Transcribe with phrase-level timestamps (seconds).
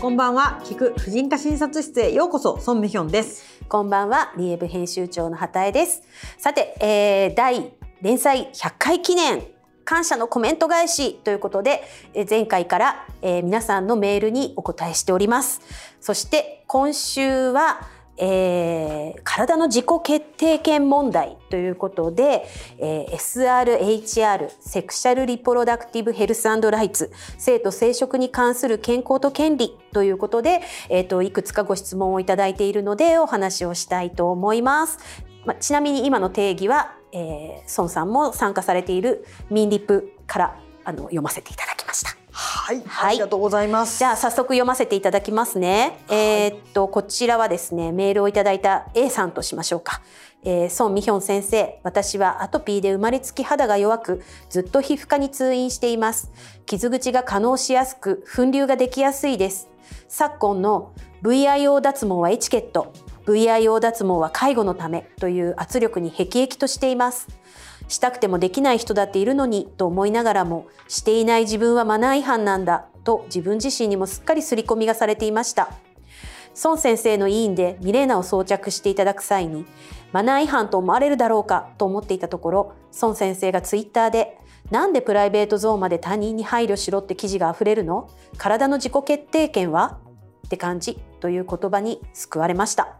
[0.00, 0.62] こんばんは。
[0.64, 2.58] 聞く婦人科診察室へようこそ。
[2.58, 3.62] ソンミヒョンです。
[3.68, 4.32] こんばんは。
[4.38, 6.02] リエブ編集長の畑江です。
[6.38, 9.42] さて、えー、第連載100回記念
[9.84, 11.82] 感謝のコメント返しということで、
[12.14, 15.60] え前回から、えー、皆さんのメールにお答えしております。
[16.00, 17.86] そして今週は
[18.22, 22.46] えー、体の自己決定権問題ということで、
[22.78, 30.60] えー、SRHR セクシャルリプロダクティブヘルスライツ性と生殖に関する健康と権利ということで、
[30.90, 34.98] えーと、いくつかご質問をいただいているのでお話をしたいと思います。
[35.46, 42.19] まあ、ちなみに今の定義は、えー、孫さんも参加されているミンリップからあの読ませていただきました。
[42.40, 43.98] はい、はい、ありがとうございます。
[43.98, 45.98] じゃあ早速読ませていただきますね。
[46.08, 50.00] はい、えー、っとこちらはですねメールをいただいた A さんとしましょうか。
[50.42, 56.30] えー、孫美ヒョン先生、私はアトピーで生まれつき肌が弱く、ずっと皮膚科に通院しています。
[56.64, 59.68] 傷口が可能しやすく、粉瘤ができやすいです。
[60.08, 62.94] 昨今の VIO 脱毛はエチケット、
[63.26, 67.28] VIO 脱毛は介護のためという圧力に辟易としています。
[67.90, 75.70] したくてもできない人だっているのにと思いながらもしていない自分はマナー違反なんだと自分自身にもすっかり刷り込みがされていました。
[76.62, 79.66] 孫先生の委員でミレーナを装着していただく際に
[80.12, 84.36] マナー違反と思われるだろうかと思っていたところ孫先生がツイッターで
[84.70, 88.08] なんでプライベートゾーンまで他人に配慮しろって記事が溢れるの？
[88.36, 89.98] 体の自己決定権は？
[90.46, 92.96] って感じという言葉に救われました。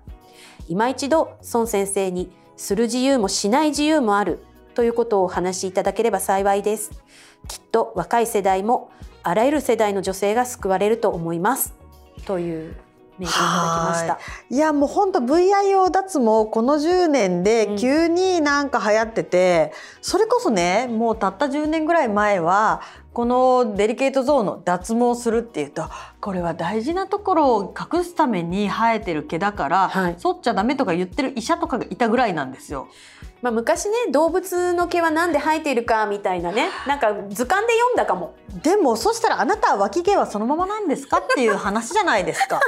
[0.68, 6.90] 今一度孫先生にする自由もしない自由もあるということをお話しいただければ幸いです。
[7.48, 8.90] きっと若い世代も
[9.22, 11.74] あらゆる世代の女性が救われると思います。
[12.26, 12.76] という
[13.18, 14.18] メールいただきました。
[14.48, 22.80] いやもう本当 VIO 脱毛この10年で急になんか流行ってて、うん、それこそねもうたった10年ぐらい前は
[23.12, 25.88] このデリケートゾーンの脱毛するっていうと
[26.20, 32.88] これは大事なところを隠すために生えてる毛だから、はい、剃っちゃダメとか言ってる医者とかがいたぐらいなんですよ。
[33.42, 38.34] まあ、昔ね動物の毛は何で生えているかみたいなねなんか図鑑で読んだかも。
[38.62, 42.60] でもそしたらあなたは脇毛はそのままなんですかっていう話じゃないですか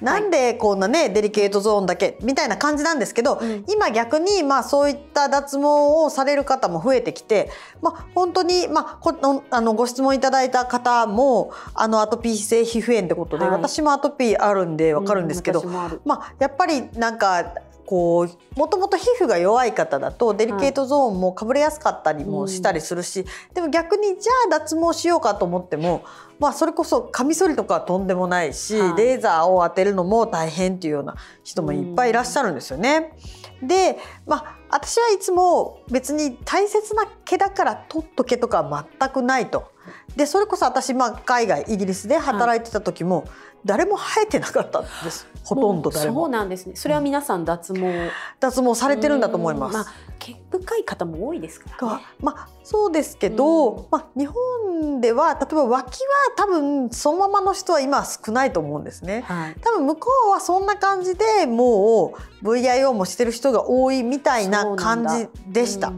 [0.00, 5.64] なんでこんなねデリケートゾーンだけみたいな感じなんですけど、うん、今逆にまあそういった脱毛
[6.04, 7.50] をされる方も増えてきて、
[7.82, 17.54] まあ、本当に、まあ、こあのご質問いただいた方もあのアトピー性皮膚炎ってことで、はい、私もアトピーあるんで分かるんですけど、うん、まあ、やっぱりなんか
[17.86, 26.04] こうもともと皮膚が弱い方だとデリケートゾーンもかぶれやすかったりもしたりするし、はいうん、でも逆にじゃあ脱毛しようかと思っても、
[26.38, 33.12] まあ、それこそカミソリとかはとんでもないし、はい、レーザーを当てるのも大変っていうような人もいっぱいいらっしゃるんですよね。
[33.60, 39.72] うん、で、まあ、私はいつも別に大切な毛だから取っとけとかは全くないと。
[40.16, 43.28] でそれこそ私、まあ、海外イギリスで働いてた時も、はい
[43.64, 45.26] 誰も生えてなかったんです。
[45.42, 46.24] ほとんど誰も。
[46.24, 46.76] そうなんですね。
[46.76, 49.86] それは皆さん脱毛、脱毛されてるんだと思います、まあ、
[50.18, 55.90] 毛深い方も多いですから、ね、まあそうですけど、まあ日本では例えば脇は
[56.36, 65.92] 多分そのままの人は今少ないと思うんですね、はい、多分向こうはそんな感じでもう VIO もしてる人が多いみたいな感じでした。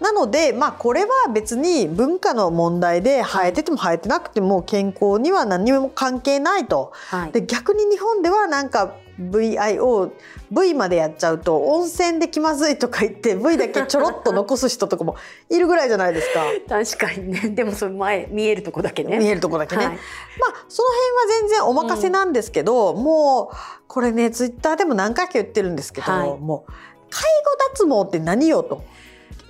[0.00, 6.92] なので、まあ、これは別に文化の問題で生えてても生えてなくても健康には何も関係ないと。
[7.08, 10.12] はい、で逆に日本ではなんか VIO
[10.52, 15.16] V までやっちゃうと温泉で気まずいとか言って V だけちょろっと残す人とかも
[15.50, 16.44] いるぐらいじゃないですか。
[16.68, 17.48] 確かにね。
[17.50, 19.18] でもその前見えるとこだけね。
[19.18, 20.00] 見えるとこだけね、はい、ま
[20.48, 23.56] あその辺は全然お任せなんですけど、うん、もう
[23.88, 26.72] これねツイッターでも何回か言ってるんですけど、はい、もう
[27.10, 28.84] 介護脱毛って何よと。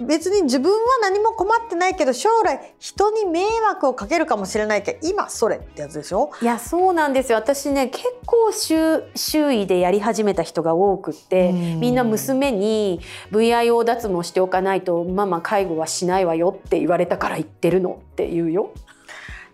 [0.00, 6.30] 別に自分は何も困ってないけど将来人に迷惑をかけるかもしれないけど今それってやつでしょ？
[6.40, 7.38] いやそうなんですよ。
[7.38, 13.00] 私ね結構周周囲でやり始めた人が多くってみんな娘に
[13.32, 18.72] VIO 脱毛しておかないとママ介護はしないわよって言われたから言ってるのって言うよ。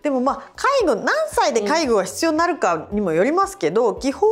[0.05, 4.29] でもまあ介護何歳で介護が必要になるかにもよりますけど、うん、基本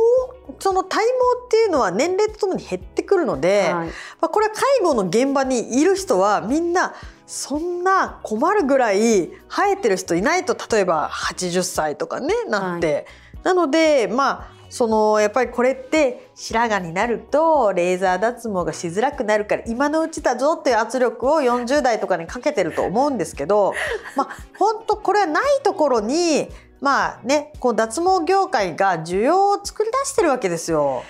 [0.60, 1.10] その体毛
[1.46, 6.94] っていうのは年齢とともに減ってくるので、はい、まあ、これは介護の現場にいる人はみんな
[7.26, 13.06] そんな困るぐらい生えてる人いないと例えば80歳とかねなって、はい、
[13.42, 23.72] なのでまあそのやっぱりこれって白髪になるとレーザー脱毛がしづらくなるから今のうちだぞっていう圧力を40代とかにかけてると思うんですけど
[24.16, 26.48] まあ本当これはないところに
[26.80, 31.04] まあねこう脱毛業界が需要を作り出してるわけですよ。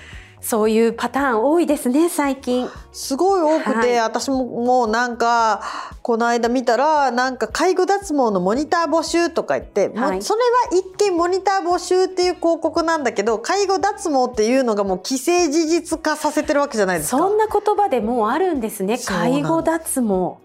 [0.44, 2.68] そういうパターン多いですね最近。
[2.92, 5.62] すごい多くて、はい私ももうなんか
[6.02, 10.40] この間見たらなんか介護脱毛のモニター募集とか言って、はいそれ
[10.76, 17.18] は一見モニター募集っていう広告なんだけど介護脱毛っていうのがもう既成事実化させてるわけじゃないですか。
[17.18, 20.43] そんな言葉でもうあるんですね介護脱毛。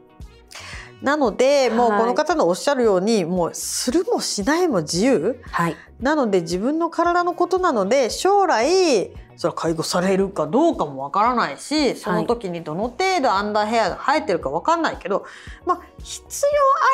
[1.02, 5.42] なのでもうはいこの方のおっしゃるようにもうするもしないも自由。
[5.52, 5.76] はい。
[6.00, 15.26] なので自分の体のことなので将来それは介護されるかどうかもわからないしその時にどの程度アンダーヘアが生えてるかわかんないけど、
[15.66, 16.52] まあ必要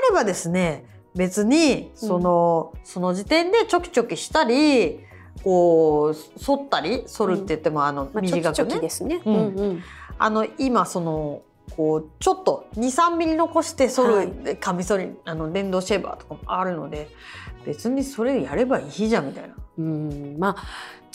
[0.08, 0.86] あればですね
[1.16, 5.00] 別にその,、その時点でちょきちょきしたり
[5.44, 8.52] こう剃ったり剃るって言っても、あのまあ、チョ短くね。
[8.52, 9.22] キチョキですね。
[9.26, 9.84] ううんんうん。
[10.18, 11.42] あの今その
[11.76, 17.10] こうちょっと23ミリ残して剃る、はいカミソリあの電動シェーバーとかもあるので
[17.66, 19.56] 別にそれやればいいじゃんみたいな。
[19.78, 20.64] うんまあ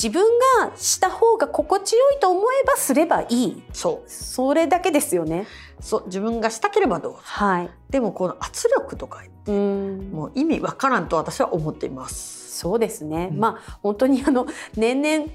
[0.03, 0.25] 自分
[0.59, 5.47] がした方が心地よいと思えばすればいいそうそれだけですよね。
[5.79, 7.71] そう自分がしたければどうぞはい。
[7.91, 12.59] でもこの圧力とかうんもう意味わからんと私は思っています。
[12.59, 13.29] そうですね。
[13.33, 15.27] うんまあ本当にあの年々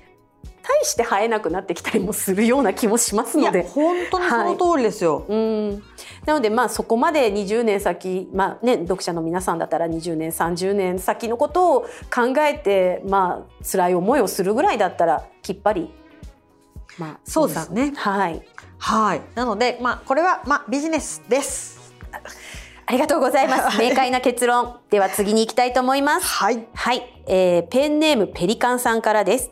[0.64, 3.64] 大して生えなくなってきたりもするような気もしますので。
[3.64, 5.26] 本当にその通りですよ。
[5.28, 5.84] うん、
[6.26, 11.82] なのでまあそこまで20年先、まあね、読者の皆さんだったら20年30年先のことを
[12.14, 15.92] 考えてまあ辛い思いをするぐらいだったらきっぱり、
[16.98, 18.42] まあ、そうですねはい
[18.78, 19.22] はい。
[19.36, 21.94] なのでまあこれはまあビジネスです。
[22.88, 26.68] ありがとうございます明快な結論では次に行きたいと思いますはい。
[26.74, 29.52] はい、えーペンネームペリカンさんからです。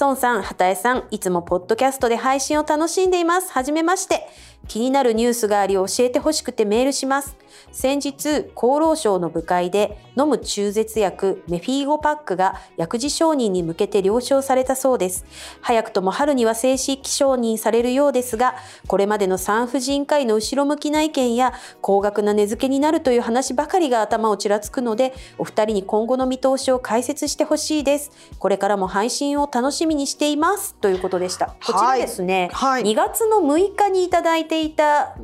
[0.00, 3.52] 孫さん、畑江さん、いつもポッドキャストで配信を楽しんでいます。
[3.52, 4.28] はじめまして。
[4.68, 7.36] 気になるニュースがあり教えてほしくてメールします。
[7.72, 15.24] 先日、厚労省の部会で飲む中絶薬メフィーゴパックが薬事承認に向けて了承されたそうです。
[15.60, 18.54] 早くとも春には正式承認されるようですが、
[18.86, 28.10] これまでの産婦人科医の後ろ向きな意見や高額な値付けになるという話ばかりが頭をちらつくので、お二人に今後の見通しを解説してほしいです。
[28.38, 30.74] これからも配信を楽しみにしています。
[30.76, 31.54] ということでした。
[31.64, 35.16] こちらですね、はい2月の6日にいただいていた、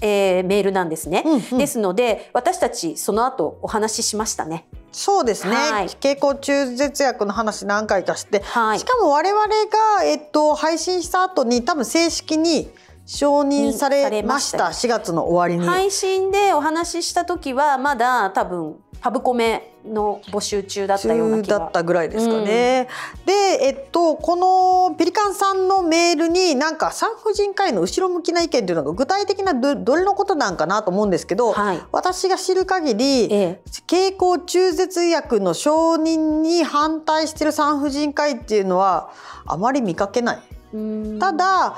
[0.00, 1.22] えーメールなんですね。
[1.24, 4.66] うんうんですので、私たちその後お話ししましたね。
[4.92, 5.54] そうですね。
[5.54, 12.70] はい経口中絶薬の話何回かして、はいしかも我々がえっと配信した後に多分正式に
[13.06, 14.68] 承認されました。
[14.68, 15.68] にさ4月の終わりに。
[15.68, 21.58] 配信でお話しした時はまだ多分パブコメの募集中だったような中気が。
[21.58, 22.88] だったぐらいですかね。
[23.26, 23.32] で、
[23.62, 31.80] えっと、このペリカンさんのメールになんか産婦人科医の後ろ向きな意見というのが具体的などどれのことなんかなと思うんですけど、はい。
[31.92, 33.60] 私が知る限り、ええ。
[33.86, 39.10] 経口中絶薬の承認に反対している産婦人科医っていうのは
[39.46, 40.38] あまり見かけない。
[40.72, 41.18] うん。
[41.18, 41.76] ただ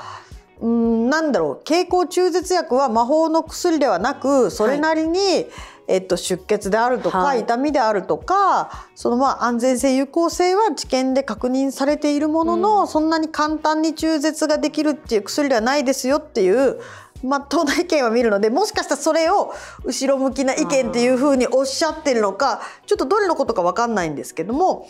[0.59, 5.45] うんなんだろう経口中絶薬は魔法の薬ではなくそれなりに、
[5.87, 7.41] えっと、出血であるとか、はい。
[7.41, 16.79] 痛みであるとかそのまあ安全性有効性は治験で確認されているものの、そんなに簡単に中絶ができるっていう薬ではないですよっていう
[17.23, 19.53] まっとうな意見は見るのでもしかしたらそれを
[19.83, 24.87] 後ろ向きな意見っていうふうにおっしゃってるのかちょっとどれのことか分かんないんですけども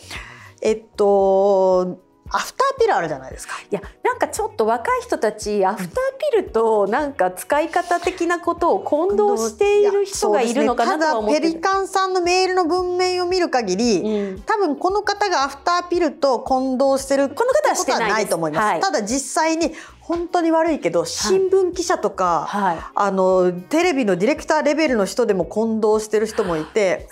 [0.62, 2.00] えっと
[2.30, 3.56] アフターピルあるじゃないですか。
[3.60, 5.96] いやなんかちょっと若い人たちアフター
[6.32, 14.42] ピルとなんか使い方的なことを混同している人がいるのかなとは思っていやそうですね、ただペリカンさんのメールの文面を見る限り、うん。
[14.42, 18.82] 多分この方がアフターピルと混同してるこの方はしてないとないと思います、はい。
[18.82, 22.78] ただ実際に本当に悪いけど新聞記者とか、はい。
[22.96, 27.10] あのテレビのディレクターレベルの人でも混同してる人もいて。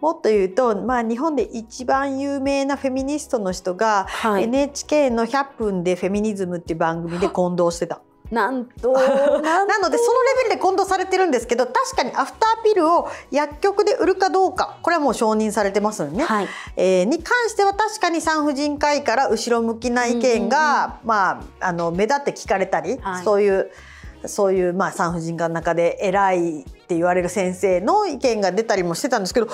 [0.00, 4.44] もっと言うと、まあ、日本で一番有名なフェミニストの人が、はい。
[4.44, 8.00] NHK の「100分でフェミニズム」っていう番組で混同してた。
[8.30, 16.24] なんと なのでそのレベルで混同されてるんですけど確かにアフターピルを薬局で売るかどうかこれはもう承認されてますよね。
[16.24, 16.48] はい。
[16.76, 23.24] えーに関しては確かに産婦人科医から後ろ向きな意見が、まあ、あの目立って聞かれたり、はい。
[23.24, 23.70] そういう
[24.26, 29.52] そういう、まあ、産婦人科の中で偉いって言われる先生の意見が出たりもしてたんですけどこ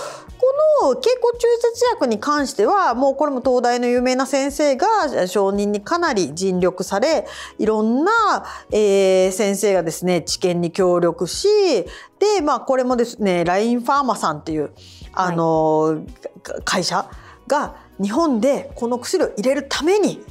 [0.83, 7.27] の経口中絶薬に関してはもうこれも東大の有名な先生が承認にかなり尽力され
[7.59, 8.13] いろんな、
[8.71, 11.49] えー先生がですね治験に協力し
[12.19, 14.71] で、まあ、これもですねラインファーマさんっていう
[15.13, 16.05] あの、
[16.43, 17.09] か会社
[17.47, 20.25] が日本でこの薬を入れるために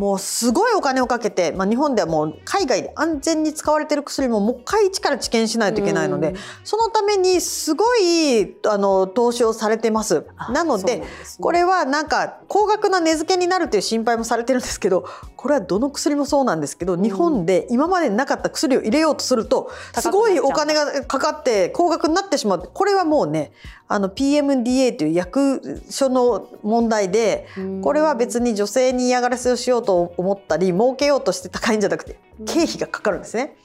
[0.00, 6.36] もうすごいお金をかけて、まあ、日本ではもう海外で安全に使われてる薬ももう一回一から治験しないといけないので、うん。
[6.64, 10.24] そのためにすごいあの投資をされてます。
[10.38, 11.06] あなのでね。
[11.38, 15.04] これはなんか高額な値付けになるという心配もされてるんですけど
[15.36, 22.70] これはどの薬もそうなんですけど、日本で今までになかった薬を入れようとするとすごいお金がかかって高額になってしまう。
[22.72, 23.52] これはもうね
[23.86, 27.80] あの PMDA という役所の問題でうん。
[27.82, 33.56] これは別に女性に嫌がらせをしようと思ったり儲けようとして高いんじゃなくて経費がかかるんですね。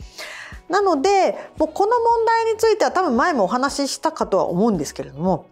[0.70, 5.46] なのでもうこの問題については多分前もお話ししたかとは思うんですけれども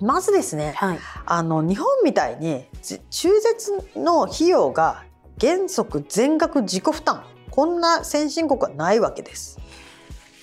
[0.00, 0.98] まずですねはい。
[1.24, 5.04] あの日本みたいにじ中絶の費用が
[5.40, 9.58] 原則全額自己負担こんな先進国はないわけです。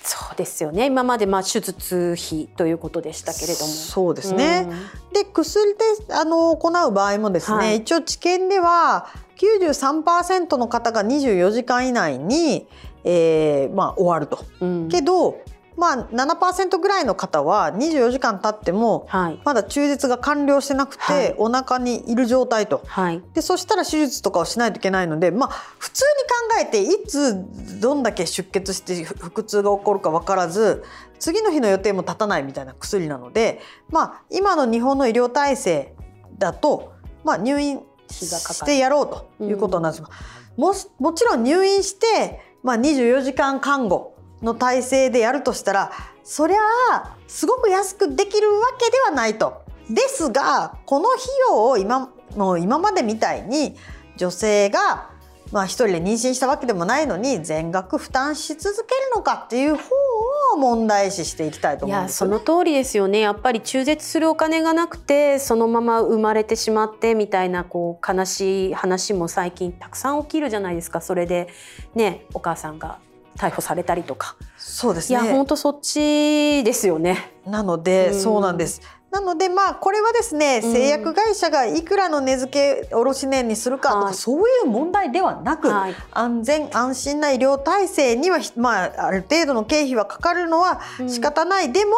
[0.04, 0.86] そうですよね。
[0.86, 3.66] 今までまあ手術費ということでしたけれども。
[3.66, 4.66] そうですね、
[5.12, 9.06] で薬であの行う場合もですね、はい一応治験では
[9.42, 12.68] 93%の方が24時間以内に、
[13.04, 14.44] えーまあ、終わると。
[14.60, 14.82] うん。
[14.84, 15.40] うんけど、
[15.76, 19.40] まあ、7%ぐらいの方は24時間経ってもはい。
[19.44, 22.82] まだ中絶が完了してなくて、はいお腹にいる状態と。
[22.86, 23.22] はい。
[23.34, 26.04] でそしたら手術とかをしないといけないので、まあ、普通
[26.52, 30.84] に考えていつどんだけ出血してふ腹痛が起こるか分からず
[31.18, 35.94] 次の日の予定も立たないみたいな薬なので、まあ、今の日本の医療体制
[36.38, 36.92] だと、
[37.24, 37.80] まあ、入院
[38.12, 40.04] してやろうということなんです、
[40.56, 45.92] もしもちろん入院して、まあ、24時間看護の体制でやるとしたら
[46.24, 46.58] そりゃ
[46.92, 49.62] あすごく安くできるわけではないと。
[49.90, 53.76] ですがこの費用を今もう今までみたいに
[54.16, 55.10] 女性が
[55.50, 59.80] まあ一人で妊娠したわけでもないのに全額負担し続けるのかっていう方
[60.52, 62.22] を問題視していきたいと思うんです？
[62.22, 62.38] よね。
[62.38, 71.48] その通りですよねやっぱり中絶するお金がなくてそのまま生まれてしまってみたいなこう悲しい話も最近たくさん起きるじゃないですかそれで
[71.94, 72.98] ねお母さんが
[73.36, 75.18] 逮捕されたりとか、いそうですね。
[75.18, 77.32] や本当そっちですよね。
[77.46, 78.82] なので、うんそうなんです。
[79.12, 80.72] なのでまあこれはですね、うん。
[80.72, 84.14] 製薬会社がいくらの値付け卸値にするかとか、はい。
[84.14, 85.94] そういう問題ではなく、はい。
[86.10, 91.92] 安全安心な医療体制にはひまあある程度の経費はかかるのは仕方ない、でも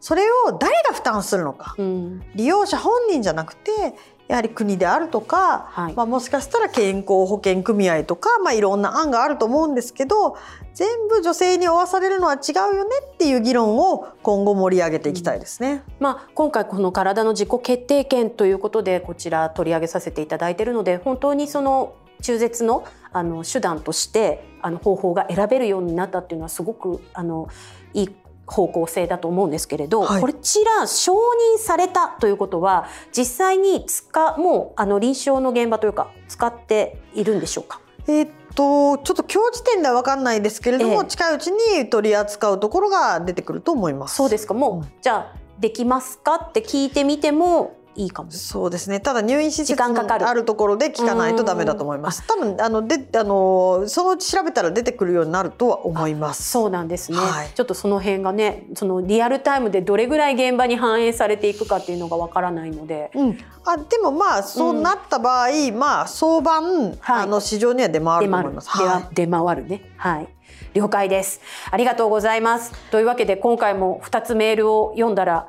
[0.00, 2.22] それを誰が負担するのか、うん。
[2.36, 3.96] 利用者本人じゃなくて
[4.28, 10.36] やはり国であるとか、はいまあ、もしかしたら健康保険組合とか、まあ、いろんな案があると思うんですけど
[10.74, 15.82] 全部女性に負わされるのは違うよねっていう議論を今後盛り上げていきたいですね。
[15.98, 27.48] まあ、今回この体の自己決定権ということでこちら取り上げさせていただいているので本当にその中絶のあの手段としてあの方法が選べるようになったっていうのはすごくあの
[27.94, 28.10] いい
[28.48, 30.22] 方向性だと思うんですけれど、はい。
[30.22, 37.80] こちら承認されたということは実際に使もうあの臨床の現場というか使っているんでしょうか？
[38.08, 41.06] えーっとちょっと今日時点では分かんないですけれども、ええ。
[41.06, 44.16] 近いうちに取り扱うところが出てくると思います。
[44.16, 44.54] そうですか。
[44.54, 44.92] もう、うん。
[45.00, 46.36] じゃあできますか？
[46.36, 48.30] って聞いてみてもいいかも。
[48.30, 49.00] そうですね。
[49.00, 50.24] ただ入院施設時間かかる。
[50.24, 52.24] のあるところで聞かないとダメだと思います。
[52.26, 56.48] 多分あのであのそのうち調べたら出てくるようになるとは思います。
[56.50, 57.50] そうなんですね、はい。
[57.52, 63.10] ちょっとその辺がねそのリアルタイムでどれぐらい現場に反映されていくかっていうのがわからないので。
[63.14, 63.38] うん。
[63.64, 67.22] あでもまあそうなった場合、まあ早晩、はい。
[67.24, 68.78] あの市場には出回ると思います。
[68.78, 69.82] 出はは出回るね。
[69.96, 70.28] はい。
[70.74, 71.40] 了解です。
[71.70, 72.72] ありがとうございます。
[72.90, 75.48] というわけで今回も2つメールを読んだら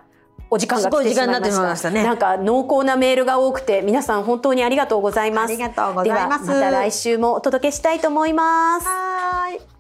[0.50, 1.06] お時間が来てしまいました。
[1.06, 2.04] すごい時間になってしましたね。
[2.04, 5.54] なんか濃厚なメールが多くて皆さん本当にありがとうございます。
[5.54, 6.46] ありがとうございます。
[6.46, 8.88] ではまた来週もお届けしたいと思います。
[8.88, 9.79] はい